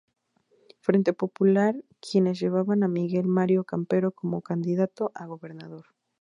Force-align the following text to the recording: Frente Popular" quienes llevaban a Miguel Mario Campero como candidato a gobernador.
Frente 0.79 1.13
Popular" 1.13 1.75
quienes 1.99 2.39
llevaban 2.39 2.81
a 2.81 2.87
Miguel 2.87 3.27
Mario 3.27 3.65
Campero 3.65 4.09
como 4.11 4.41
candidato 4.41 5.11
a 5.13 5.27
gobernador. 5.27 5.89